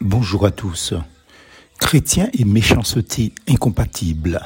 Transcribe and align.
Bonjour 0.00 0.46
à 0.46 0.52
tous. 0.52 0.94
Chrétien 1.80 2.28
et 2.32 2.44
méchanceté 2.44 3.32
incompatibles. 3.48 4.40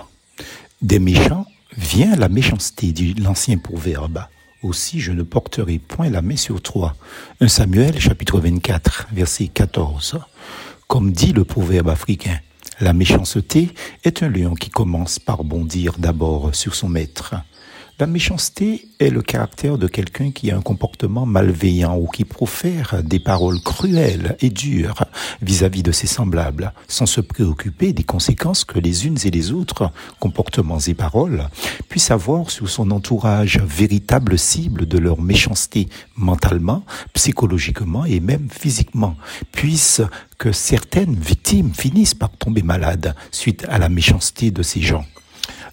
Des 0.80 0.98
méchants 0.98 1.44
vient 1.76 2.17
la 2.17 2.30
méchanceté, 2.30 2.92
dit 2.92 3.12
l'ancien 3.12 3.58
proverbe. 3.58 4.25
Aussi 4.62 4.99
je 4.99 5.12
ne 5.12 5.23
porterai 5.23 5.78
point 5.78 6.08
la 6.08 6.23
main 6.23 6.36
sur 6.36 6.62
toi. 6.62 6.96
1 7.42 7.49
Samuel 7.49 8.00
chapitre 8.00 8.41
24 8.41 9.09
verset 9.12 9.48
14. 9.48 10.20
Comme 10.88 11.12
dit 11.12 11.34
le 11.34 11.45
proverbe 11.45 11.91
africain, 11.91 12.39
la 12.80 12.95
méchanceté 12.95 13.75
est 14.05 14.23
un 14.23 14.30
lion 14.30 14.55
qui 14.55 14.71
commence 14.71 15.19
par 15.19 15.45
bondir 15.45 15.98
d'abord 15.98 16.55
sur 16.55 16.75
son 16.75 16.89
maître. 16.89 17.34
La 18.03 18.09
méchanceté 18.09 18.89
est 18.98 19.11
le 19.11 19.23
caractère 19.23 19.79
de 19.79 19.87
quelqu'un 19.87 20.32
qui 20.32 20.51
a 20.51 20.57
un 20.57 20.61
comportement 20.61 21.25
malveillant 21.25 21.96
ou 21.96 22.09
qui 22.09 22.25
profère 22.25 23.01
des 23.05 23.21
paroles 23.21 23.61
cruelles 23.61 24.37
et 24.41 24.51
dures 24.51 25.05
vis-à-vis 25.41 25.84
de 25.84 25.93
ses 25.93 26.09
semblables, 26.09 26.73
sans 26.88 27.07
se 27.07 27.20
préoccuper 27.20 27.93
des 27.93 28.02
conséquences 28.02 28.65
que 28.65 28.80
les 28.80 29.07
unes 29.07 29.19
et 29.24 29.30
les 29.30 29.52
autres, 29.52 29.93
comportements 30.19 30.80
et 30.80 30.95
paroles, 30.95 31.48
puissent 31.88 32.10
avoir 32.10 32.51
sur 32.51 32.69
son 32.69 32.91
entourage, 32.91 33.60
véritable 33.60 34.37
cible 34.37 34.87
de 34.87 34.98
leur 34.98 35.21
méchanceté 35.21 35.88
mentalement, 36.16 36.84
psychologiquement 37.12 38.05
et 38.05 38.19
même 38.19 38.48
physiquement, 38.51 39.15
puisse 39.52 40.02
que 40.38 40.51
certaines 40.51 41.15
victimes 41.15 41.73
finissent 41.73 42.15
par 42.15 42.30
tomber 42.30 42.62
malades 42.62 43.15
suite 43.30 43.65
à 43.69 43.79
la 43.79 43.88
méchanceté 43.88 44.51
de 44.51 44.65
ces 44.65 44.80
gens. 44.80 45.05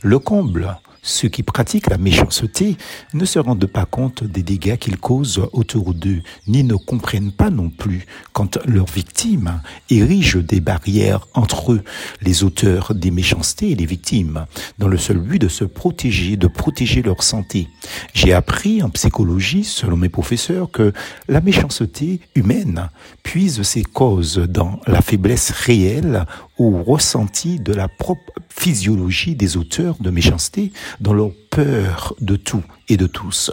Le 0.04 0.20
comble, 0.20 0.78
ceux 1.02 1.30
qui 1.30 1.44
pratiquent 1.44 1.90
la 1.90 1.98
méchanceté 1.98 2.78
ne 3.14 3.26
se 3.26 3.40
rendent 3.40 3.66
pas 3.66 3.86
compte 3.86 4.24
des 4.24 4.44
dégâts 4.44 4.78
qu'ils 4.78 4.98
causent 4.98 5.48
autour 5.54 5.94
d'eux, 5.94 6.22
ni 6.48 6.64
ne 6.64 6.76
comprennent 6.76 7.32
pas 7.32 7.50
non 7.50 7.70
plus 7.70 8.06
quand 8.34 8.58
leurs 8.66 8.92
victimes 8.92 9.62
érigent 9.90 10.38
des 10.38 10.60
barrières 10.60 11.28
entre 11.34 11.74
eux, 11.74 11.84
les 12.22 12.44
auteurs 12.44 12.94
des 12.96 13.12
méchancetés 13.12 13.72
et 13.72 13.76
les 13.76 13.86
victimes, 13.86 14.46
dans 14.78 14.88
le 14.88 14.98
seul 14.98 15.18
but 15.18 15.40
de 15.40 15.48
se 15.48 15.64
protéger, 15.64 16.38
de 16.38 16.48
protéger 16.48 17.02
leur 17.02 17.24
santé. 17.24 17.68
J'ai 18.14 18.34
appris 18.34 18.84
en 18.84 18.90
psychologie, 18.90 19.64
selon 19.64 19.98
mes 19.98 20.10
professeurs, 20.10 20.72
que 20.72 20.94
la 21.28 21.42
méchanceté 21.42 22.20
humaine 22.36 22.90
puise 23.24 23.62
ses 23.64 23.84
causes 23.84 24.38
dans 24.38 24.80
la 24.88 25.02
faiblesse 25.02 25.52
réelle 25.52 26.26
ou 26.58 26.84
ressentie 26.84 27.60
de 27.60 27.74
la 27.74 27.88
propre 27.88 28.34
physiologie 28.60 29.36
des 29.36 29.56
auteurs 29.56 29.96
de 30.02 30.10
méchanceté, 30.10 30.74
dans 31.00 31.14
leur 31.14 31.32
peur 31.50 32.14
de 32.20 32.36
tout 32.36 32.64
et 32.90 32.98
de 32.98 33.08
tous. 33.08 33.52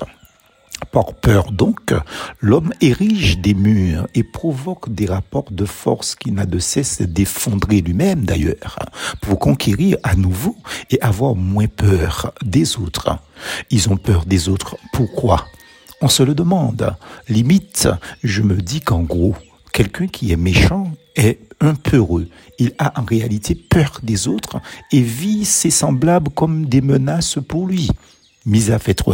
Par 0.91 1.15
peur 1.15 1.53
donc, 1.53 1.95
l'homme 2.41 2.73
érige 2.81 3.39
des 3.39 3.55
murs 3.55 4.09
et 4.17 4.25
provoque 4.25 4.93
des 4.93 5.07
rapports 5.07 5.51
de 5.53 5.65
force 5.65 6.17
qui 6.17 6.33
n'a 6.33 6.45
de 6.45 6.59
cesse 6.59 7.03
d'effondrer 7.03 7.81
lui-même 7.83 8.25
d'ailleurs, 8.25 8.79
pour 9.23 9.39
conquérir 9.39 9.97
à 10.03 10.17
nouveau 10.17 10.57
et 10.91 11.01
avoir 11.01 11.37
moins 11.37 11.69
peur 11.69 12.33
des 12.45 12.77
autres. 12.77 13.17
Ils 13.71 13.89
ont 13.89 13.97
peur 13.97 14.27
des 14.27 14.49
autres. 14.49 14.77
Pourquoi? 14.93 15.47
On 16.03 16.09
se 16.09 16.25
le 16.25 16.35
demande. 16.35 16.97
Limite, 17.29 17.89
je 18.25 18.43
me 18.43 18.57
dis 18.57 18.81
qu'en 18.81 19.03
gros, 19.03 19.37
quelqu'un 19.77 20.07
qui 20.07 20.33
est 20.33 20.37
méchant 20.37 20.91
est 21.17 21.39
un 21.61 21.75
peureux. 21.75 22.31
Il 22.59 22.73
a 22.79 22.99
en 22.99 23.05
réalité 23.05 23.55
peur 23.55 24.01
des 24.03 24.27
autres 24.27 24.59
et 24.91 25.03
vit 25.03 25.45
ses 25.45 25.71
semblables 25.71 26.31
comme 26.31 26.65
des 26.65 26.81
menaces 26.81 27.39
pour 27.47 27.67
lui. 27.67 27.91
Misa 28.47 28.79
fait 28.79 28.95
trop 28.95 29.13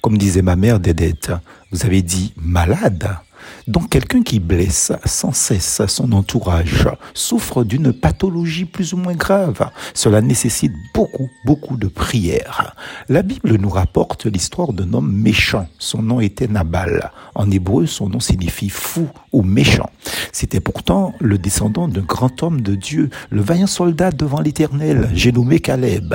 comme 0.00 0.18
disait 0.18 0.42
ma 0.42 0.56
mère 0.56 0.80
Dédette, 0.80 1.30
vous 1.70 1.86
avez 1.86 2.02
dit 2.02 2.32
malade. 2.36 3.08
Donc 3.66 3.90
quelqu'un 3.90 4.22
qui 4.22 4.40
blesse 4.40 4.92
sans 5.04 5.32
cesse 5.32 5.82
son 5.86 6.12
entourage 6.12 6.88
souffre 7.14 7.64
d'une 7.64 7.92
pathologie 7.92 8.64
plus 8.64 8.92
ou 8.92 8.96
moins 8.96 9.14
grave. 9.14 9.70
Cela 9.94 10.20
nécessite 10.20 10.72
beaucoup, 10.94 11.28
beaucoup 11.44 11.76
de 11.76 11.86
prières. 11.86 12.74
La 13.08 13.22
Bible 13.22 13.56
nous 13.56 13.68
rapporte 13.68 14.26
l'histoire 14.26 14.72
d'un 14.72 14.92
homme 14.92 15.12
méchant. 15.12 15.68
Son 15.78 16.02
nom 16.02 16.20
était 16.20 16.48
Nabal. 16.48 17.10
En 17.34 17.50
hébreu, 17.50 17.86
son 17.86 18.08
nom 18.08 18.20
signifie 18.20 18.70
fou 18.70 19.08
ou 19.32 19.42
méchant. 19.42 19.90
C'était 20.32 20.60
pourtant 20.60 21.14
le 21.20 21.38
descendant 21.38 21.88
d'un 21.88 22.02
grand 22.02 22.42
homme 22.42 22.60
de 22.60 22.74
Dieu, 22.74 23.10
le 23.30 23.40
vaillant 23.40 23.66
soldat 23.66 24.10
devant 24.10 24.40
l'Éternel, 24.40 25.10
j'ai 25.14 25.32
nommé 25.32 25.60
Caleb. 25.60 26.14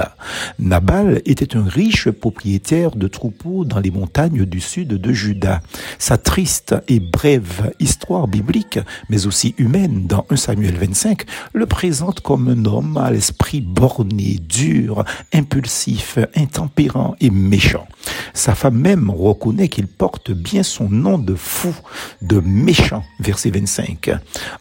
Nabal 0.59 1.22
était 1.25 1.58
un 1.58 1.63
riche 1.63 2.09
propriétaire 2.09 2.96
de 2.96 3.08
troupeaux 3.08 3.66
dans 3.66 3.79
les 3.79 3.91
montagnes 3.91 4.46
du 4.46 4.59
sud 4.59 4.90
de 4.90 5.13
Juda. 5.13 5.62
Sa 6.00 6.18
triste 6.18 6.75
et 6.88 7.00
brève 7.23 7.72
histoire 7.79 8.28
biblique, 8.28 8.79
mais 9.07 9.28
aussi 9.28 9.56
humaine 9.57 10.07
dans 10.07 10.25
1 10.29 10.35
Samuel 10.35 10.75
25, 10.75 11.23
le 11.53 11.66
présente 11.66 12.19
comme 12.19 12.50
un 12.50 12.66
homme 12.66 12.97
à 12.97 13.11
l'esprit 13.11 13.61
borné, 13.61 14.39
dur, 14.41 15.06
impulsif, 15.34 16.19
intempérant 16.35 17.16
et 17.22 17.29
méchant. 17.29 17.88
Sa 18.34 18.56
femme 18.56 18.78
même 18.78 19.09
reconnaît 19.09 19.69
qu'il 19.69 19.88
porte 19.88 20.31
bien 20.31 20.63
son 20.63 20.89
nom 20.89 21.17
de 21.17 21.34
fou, 21.34 21.73
de 22.22 22.41
méchant, 22.41 23.06
verset 23.22 23.51
25. 23.51 24.11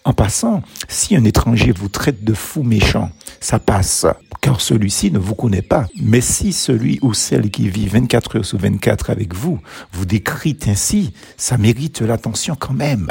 En 0.04 0.12
passant, 0.12 0.62
si 0.86 1.16
un 1.16 1.24
étranger 1.24 1.72
vous 1.72 1.88
traite 1.88 2.22
de 2.22 2.32
fou 2.32 2.62
méchant, 2.62 3.10
ça 3.42 3.58
passe, 3.58 4.06
car 4.41 4.60
celui-ci 4.60 5.10
ne 5.10 5.19
vous 5.19 5.34
connaît 5.34 5.62
pas. 5.62 5.86
Mais 6.00 6.20
si 6.20 6.53
celui 6.53 6.98
ou 7.03 7.12
celle 7.12 7.50
qui 7.50 7.69
vit 7.69 7.88
24 7.88 8.36
heures 8.36 8.44
sur 8.44 8.58
24 8.58 9.10
avec 9.10 9.34
vous 9.34 9.58
vous 9.92 10.06
décrit 10.06 10.56
ainsi, 10.66 11.12
ça 11.36 11.58
mérite 11.58 12.00
l'attention 12.00 12.56
quand 12.58 12.72
même. 12.72 13.10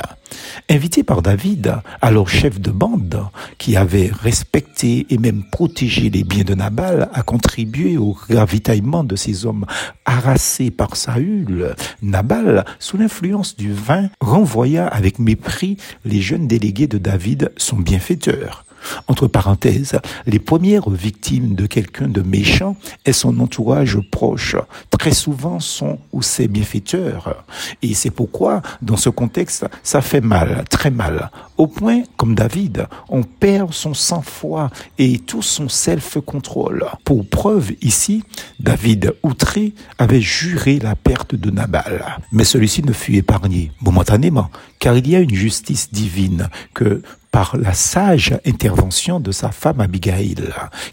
Invité 0.70 1.04
par 1.04 1.22
David, 1.22 1.76
alors 2.02 2.30
chef 2.30 2.60
de 2.60 2.72
bande, 2.72 3.26
qui 3.58 3.76
avait 3.76 4.10
respecté 4.24 5.06
et 5.10 5.18
même 5.18 5.44
protégé 5.44 6.10
les 6.10 6.24
biens 6.24 6.46
de 6.46 6.56
Nabal, 6.56 7.10
a 7.14 7.24
contribué 7.24 7.98
au 7.98 8.16
ravitaillement 8.30 9.04
de 9.04 9.18
ces 9.18 9.46
hommes 9.46 9.66
harassés 10.06 10.72
par 10.72 10.96
Saül, 10.96 11.76
Nabal, 12.02 12.66
sous 12.80 12.98
l'influence 12.98 13.58
du 13.58 13.74
vin, 13.74 14.10
renvoya 14.22 14.88
avec 14.88 15.20
mépris 15.20 15.76
les 16.06 16.22
jeunes 16.22 16.48
délégués 16.48 16.88
de 16.88 16.98
David, 16.98 17.52
son 17.58 17.78
bienfaiteur. 17.78 18.66
Entre 19.08 19.28
parenthèses, 19.28 20.00
les 20.26 20.40
premières 20.40 20.90
victimes 20.90 21.56
de 21.56 21.66
quelqu'un 21.66 22.08
de 22.08 22.22
méchant 22.22 22.76
et 23.06 23.14
son 23.14 23.40
entourage 23.40 24.00
proche, 24.12 24.56
très 24.90 25.14
souvent 25.14 25.60
sont 25.60 26.00
ou 26.12 26.22
ses 26.22 26.48
bienfaiteurs. 26.48 27.44
Et 27.82 27.94
c'est 27.94 28.12
pourquoi, 28.12 28.62
dans 28.82 28.98
ce 28.98 29.10
contexte, 29.10 29.66
ça 29.84 30.02
fait 30.02 30.22
mal, 30.22 30.64
très 30.70 30.92
mal. 30.92 31.32
Au 31.58 31.68
point, 31.68 32.04
comme 32.18 32.36
David, 32.36 32.88
on 33.10 33.24
perd 33.24 33.74
son 33.74 33.94
sang-froid 33.94 34.70
et 34.98 35.20
tout 35.20 35.42
son 35.42 35.70
self-control. 35.70 36.86
Pour 37.04 37.28
preuve, 37.28 37.74
ici, 37.82 38.24
David, 38.60 39.14
outré, 39.24 39.74
avait 39.98 40.22
juré 40.22 40.80
la 40.80 40.96
perte 40.96 41.36
de 41.36 41.52
Nabal. 41.52 42.18
Mais 42.32 42.44
celui-ci 42.44 42.84
ne 42.84 42.94
fut 42.94 43.16
épargné, 43.16 43.72
momentanément, 43.82 44.50
car 44.80 44.98
il 44.98 45.08
y 45.08 45.16
a 45.16 45.20
une 45.20 45.34
justice 45.34 45.92
divine 45.92 46.50
que 46.74 47.02
par 47.32 47.56
la 47.58 47.74
sage 47.74 48.38
intervention 48.46 49.20
de 49.20 49.32
sa 49.32 49.52
femme 49.52 49.80
Abigail, 49.80 50.36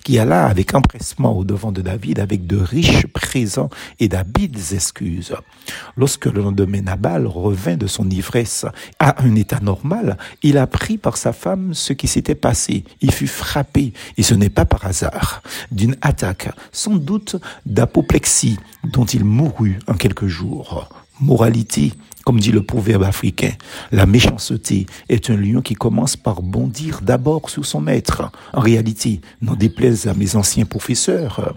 qui 0.04 0.19
alla 0.19 0.47
avec 0.47 0.75
empressement 0.75 1.37
au 1.37 1.44
devant 1.44 1.72
de 1.72 1.82
David 1.82 2.21
avec 2.21 2.47
de 2.47 2.56
riches 2.56 3.06
présents 3.09 3.71
et 3.99 4.09
d'habiles 4.09 4.59
excuses. 4.72 5.34
Lorsque 5.97 6.26
le 6.26 6.43
lendemain 6.43 6.82
Nabal 6.82 7.26
revint 7.26 7.76
de 7.76 7.87
son 7.87 8.09
ivresse 8.09 8.65
à 8.99 9.22
un 9.22 9.34
état 9.34 9.60
normal, 9.60 10.16
il 10.43 10.59
apprit 10.59 10.97
par 10.97 11.16
sa 11.16 11.32
femme 11.32 11.75
ce 11.75 11.93
qui 11.93 12.06
s'était 12.06 12.34
passé. 12.34 12.84
Il 13.00 13.12
fut 13.12 13.26
frappé, 13.26 13.93
et 14.16 14.22
ce 14.22 14.34
n'est 14.34 14.49
pas 14.49 14.65
par 14.65 14.87
hasard, 14.87 15.43
d'une 15.72 15.97
attaque, 16.03 16.50
sans 16.72 16.97
doute 16.97 17.37
d'apoplexie, 17.66 18.59
dont 18.84 19.05
il 19.05 19.25
mourut 19.25 19.78
en 19.88 19.94
quelques 19.94 20.26
jours. 20.26 20.88
Moralité, 21.20 21.93
comme 22.28 22.41
dit 22.41 22.53
le 22.53 22.62
proverbe 22.62 23.05
africain, 23.05 23.53
la 23.91 24.05
méchanceté 24.05 24.84
est 25.09 25.31
un 25.31 25.37
lion 25.39 25.62
qui 25.62 25.72
commence 25.72 26.15
par 26.15 26.43
bondir 26.43 27.00
d'abord 27.00 27.49
sur 27.49 27.64
son 27.64 27.81
maître. 27.81 28.31
En 28.52 28.61
réalité, 28.61 29.23
n'en 29.41 29.55
déplaise 29.55 30.06
à 30.08 30.12
mes 30.12 30.37
anciens 30.37 30.67
professeurs, 30.67 31.55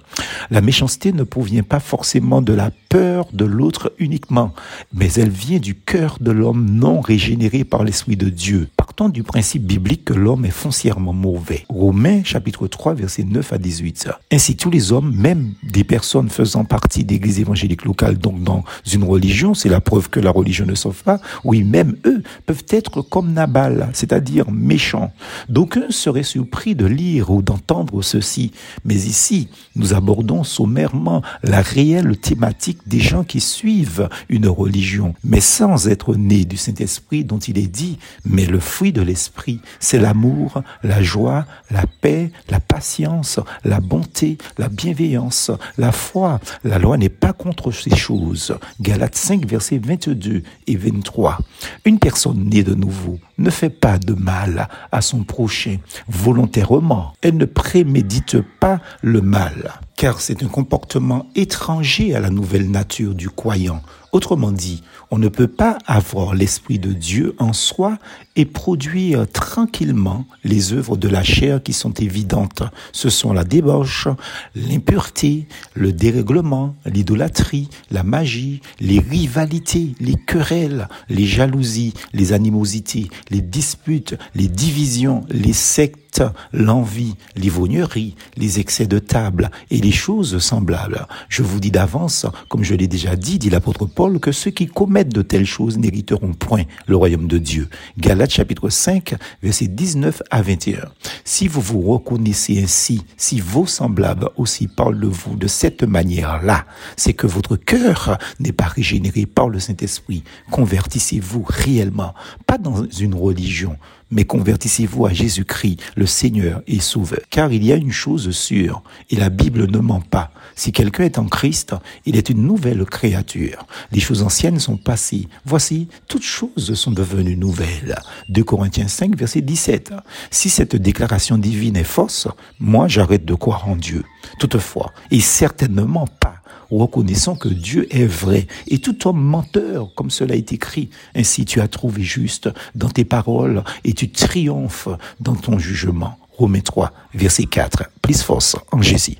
la 0.49 0.61
méchanceté 0.61 1.11
ne 1.11 1.23
provient 1.23 1.63
pas 1.63 1.81
forcément 1.81 2.41
de 2.41 2.53
la 2.53 2.71
peur 2.87 3.27
de 3.33 3.43
l'autre 3.43 3.91
uniquement, 3.99 4.53
mais 4.93 5.11
elle 5.15 5.29
vient 5.29 5.59
du 5.59 5.75
cœur 5.75 6.19
de 6.21 6.31
l'homme 6.31 6.65
non 6.69 7.01
régénéré 7.01 7.65
par 7.65 7.83
l'Esprit 7.83 8.15
de 8.15 8.29
Dieu. 8.29 8.69
Du 9.09 9.23
principe 9.23 9.63
biblique 9.63 10.05
que 10.05 10.13
l'homme 10.13 10.45
est 10.45 10.51
foncièrement 10.51 11.11
mauvais. 11.11 11.65
Romains 11.69 12.23
chapitre 12.23 12.67
3 12.67 12.93
verset 12.93 13.23
9 13.23 13.51
à 13.53 13.57
18. 13.57 14.09
Ainsi 14.31 14.55
tous 14.55 14.69
les 14.69 14.91
hommes, 14.91 15.11
même 15.15 15.53
des 15.63 15.83
personnes 15.83 16.29
faisant 16.29 16.65
partie 16.65 17.03
d'églises 17.03 17.39
évangéliques 17.39 17.83
locales, 17.83 18.19
donc 18.19 18.43
dans 18.43 18.63
une 18.93 19.03
religion, 19.03 19.55
c'est 19.55 19.69
la 19.69 19.81
preuve 19.81 20.09
que 20.09 20.19
la 20.19 20.29
religion 20.29 20.67
ne 20.67 20.75
sauve 20.75 21.01
pas, 21.03 21.19
oui, 21.43 21.63
même 21.63 21.95
eux 22.05 22.21
peuvent 22.45 22.65
être 22.69 23.01
comme 23.01 23.33
Nabal, 23.33 23.89
c'est-à-dire 23.93 24.51
méchants. 24.51 25.11
D'aucuns 25.49 25.89
seraient 25.89 26.21
surpris 26.21 26.75
de 26.75 26.85
lire 26.85 27.31
ou 27.31 27.41
d'entendre 27.41 28.03
ceci, 28.03 28.51
mais 28.85 28.95
ici, 28.95 29.47
nous 29.75 29.95
abordons 29.95 30.43
sommairement 30.43 31.23
la 31.41 31.61
réelle 31.61 32.17
thématique 32.17 32.79
des 32.85 32.99
gens 32.99 33.23
qui 33.23 33.39
suivent 33.39 34.09
une 34.29 34.47
religion, 34.47 35.15
mais 35.23 35.41
sans 35.41 35.87
être 35.87 36.15
nés 36.15 36.45
du 36.45 36.57
Saint-Esprit 36.57 37.25
dont 37.25 37.39
il 37.39 37.57
est 37.57 37.67
dit, 37.67 37.97
mais 38.25 38.45
le 38.45 38.59
fruit 38.59 38.90
de 38.91 39.01
l'Esprit, 39.01 39.61
c'est 39.79 39.99
l'amour, 39.99 40.61
la 40.83 41.01
joie, 41.01 41.45
la 41.69 41.85
paix, 42.01 42.31
la 42.49 42.59
patience, 42.59 43.39
la 43.63 43.79
bonté, 43.79 44.37
la 44.57 44.69
bienveillance, 44.69 45.51
la 45.77 45.91
foi. 45.91 46.39
La 46.63 46.79
loi 46.79 46.97
n'est 46.97 47.09
pas 47.09 47.33
contre 47.33 47.71
ces 47.71 47.95
choses. 47.95 48.57
Galates 48.79 49.15
5, 49.15 49.45
versets 49.45 49.79
22 49.83 50.43
et 50.67 50.75
23. 50.75 51.37
Une 51.85 51.99
personne 51.99 52.49
née 52.49 52.63
de 52.63 52.75
nouveau 52.75 53.19
ne 53.37 53.49
fait 53.49 53.69
pas 53.69 53.97
de 53.97 54.13
mal 54.13 54.67
à 54.91 55.01
son 55.01 55.23
prochain 55.23 55.77
volontairement. 56.07 57.13
Elle 57.21 57.37
ne 57.37 57.45
prémédite 57.45 58.37
pas 58.59 58.79
le 59.01 59.21
mal, 59.21 59.73
car 59.95 60.21
c'est 60.21 60.43
un 60.43 60.47
comportement 60.47 61.27
étranger 61.35 62.15
à 62.15 62.19
la 62.19 62.29
nouvelle 62.29 62.69
nature 62.69 63.15
du 63.15 63.29
croyant. 63.29 63.81
Autrement 64.11 64.51
dit, 64.51 64.83
on 65.09 65.17
ne 65.17 65.29
peut 65.29 65.47
pas 65.47 65.77
avoir 65.87 66.35
l'Esprit 66.35 66.79
de 66.79 66.91
Dieu 66.91 67.33
en 67.39 67.53
soi 67.53 67.97
et 68.35 68.43
produire 68.43 69.25
tranquillement 69.31 70.25
les 70.43 70.73
œuvres 70.73 70.97
de 70.97 71.07
la 71.07 71.23
chair 71.23 71.63
qui 71.63 71.71
sont 71.71 71.93
évidentes. 71.93 72.63
Ce 72.91 73.09
sont 73.09 73.31
la 73.31 73.45
débauche, 73.45 74.09
l'impureté, 74.53 75.47
le 75.75 75.93
dérèglement, 75.93 76.75
l'idolâtrie, 76.85 77.69
la 77.89 78.03
magie, 78.03 78.61
les 78.81 78.99
rivalités, 78.99 79.95
les 80.01 80.15
querelles, 80.15 80.89
les 81.07 81.25
jalousies, 81.25 81.93
les 82.11 82.33
animosités, 82.33 83.09
les 83.29 83.41
disputes, 83.41 84.17
les 84.35 84.49
divisions, 84.49 85.23
les 85.29 85.53
sectes, 85.53 86.10
l'envie, 86.53 87.15
l'ivrognerie, 87.35 88.15
les 88.37 88.59
excès 88.59 88.87
de 88.87 88.99
table 88.99 89.51
et 89.69 89.77
les 89.77 89.91
choses 89.91 90.39
semblables. 90.39 91.07
Je 91.29 91.43
vous 91.43 91.59
dis 91.59 91.71
d'avance, 91.71 92.25
comme 92.49 92.63
je 92.63 92.75
l'ai 92.75 92.87
déjà 92.87 93.15
dit, 93.15 93.39
dit 93.39 93.49
l'apôtre 93.49 93.85
Paul, 93.85 94.19
que 94.19 94.31
ceux 94.31 94.51
qui 94.51 94.67
commettent 94.67 95.13
de 95.13 95.21
telles 95.21 95.45
choses 95.45 95.77
n'hériteront 95.77 96.33
point 96.33 96.63
le 96.87 96.95
royaume 96.95 97.27
de 97.27 97.37
Dieu. 97.37 97.69
Galates 97.97 98.33
chapitre 98.33 98.69
5, 98.69 99.15
versets 99.41 99.67
19 99.67 100.23
à 100.29 100.41
21. 100.41 100.89
Si 101.23 101.47
vous 101.47 101.61
vous 101.61 101.81
reconnaissez 101.81 102.61
ainsi, 102.63 103.03
si 103.17 103.39
vos 103.39 103.65
semblables 103.65 104.29
aussi 104.35 104.67
parlent 104.67 104.99
de 104.99 105.07
vous 105.07 105.35
de 105.35 105.47
cette 105.47 105.83
manière-là, 105.83 106.65
c'est 106.97 107.13
que 107.13 107.27
votre 107.27 107.55
cœur 107.55 108.17
n'est 108.39 108.51
pas 108.51 108.65
régénéré 108.65 109.25
par 109.25 109.49
le 109.49 109.59
Saint-Esprit. 109.59 110.23
Convertissez-vous 110.51 111.45
réellement, 111.47 112.13
pas 112.45 112.57
dans 112.57 112.85
une 112.85 113.15
religion, 113.15 113.77
mais 114.11 114.25
convertissez-vous 114.25 115.05
à 115.05 115.13
Jésus-Christ, 115.13 115.79
le 115.95 116.05
Seigneur 116.05 116.61
et 116.67 116.79
Sauveur. 116.79 117.21
Car 117.29 117.51
il 117.51 117.63
y 117.63 117.71
a 117.71 117.75
une 117.75 117.91
chose 117.91 118.31
sûre, 118.31 118.83
et 119.09 119.15
la 119.15 119.29
Bible 119.29 119.69
ne 119.69 119.79
ment 119.79 120.01
pas. 120.01 120.31
Si 120.55 120.71
quelqu'un 120.71 121.05
est 121.05 121.17
en 121.17 121.25
Christ, 121.25 121.73
il 122.05 122.17
est 122.17 122.29
une 122.29 122.45
nouvelle 122.45 122.85
créature. 122.85 123.65
Les 123.91 123.99
choses 123.99 124.21
anciennes 124.21 124.59
sont 124.59 124.77
passées. 124.77 125.27
Voici, 125.45 125.87
toutes 126.07 126.23
choses 126.23 126.73
sont 126.73 126.91
devenues 126.91 127.37
nouvelles. 127.37 127.97
2 128.29 128.43
Corinthiens 128.43 128.87
5, 128.87 129.15
verset 129.15 129.41
17. 129.41 129.93
Si 130.29 130.49
cette 130.49 130.75
déclaration 130.75 131.37
divine 131.37 131.77
est 131.77 131.83
fausse, 131.83 132.27
moi 132.59 132.87
j'arrête 132.87 133.25
de 133.25 133.33
croire 133.33 133.67
en 133.67 133.75
Dieu. 133.75 134.03
Toutefois, 134.39 134.91
et 135.09 135.19
certainement 135.19 136.07
pas 136.19 136.41
reconnaissant 136.71 137.35
que 137.35 137.49
Dieu 137.49 137.87
est 137.91 138.05
vrai 138.05 138.47
et 138.67 138.79
tout 138.79 139.07
homme 139.07 139.21
menteur, 139.21 139.93
comme 139.95 140.09
cela 140.09 140.35
est 140.35 140.53
écrit. 140.53 140.89
Ainsi 141.15 141.45
tu 141.45 141.59
as 141.59 141.67
trouvé 141.67 142.01
juste 142.01 142.49
dans 142.75 142.89
tes 142.89 143.05
paroles 143.05 143.63
et 143.83 143.93
tu 144.01 144.09
triomphes 144.09 144.89
dans 145.19 145.35
ton 145.35 145.59
jugement. 145.59 146.17
Romains 146.35 146.61
3, 146.61 146.91
verset 147.13 147.43
4. 147.43 147.83
Plus 148.01 148.23
force 148.23 148.55
en 148.71 148.81
Jésus. 148.81 149.17